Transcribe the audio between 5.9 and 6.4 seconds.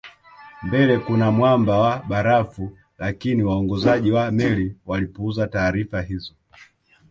hizo